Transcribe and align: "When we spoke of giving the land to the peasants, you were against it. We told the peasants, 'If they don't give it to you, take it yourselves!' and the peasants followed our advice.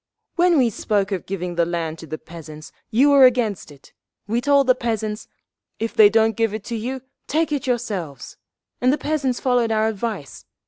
"When 0.35 0.57
we 0.57 0.71
spoke 0.71 1.11
of 1.11 1.27
giving 1.27 1.53
the 1.53 1.63
land 1.67 1.99
to 1.99 2.07
the 2.07 2.17
peasants, 2.17 2.71
you 2.89 3.11
were 3.11 3.25
against 3.27 3.71
it. 3.71 3.93
We 4.25 4.41
told 4.41 4.65
the 4.65 4.73
peasants, 4.73 5.27
'If 5.77 5.93
they 5.93 6.09
don't 6.09 6.35
give 6.35 6.55
it 6.55 6.63
to 6.63 6.75
you, 6.75 7.01
take 7.27 7.51
it 7.51 7.67
yourselves!' 7.67 8.35
and 8.81 8.91
the 8.91 8.97
peasants 8.97 9.39
followed 9.39 9.71
our 9.71 9.87
advice. 9.87 10.43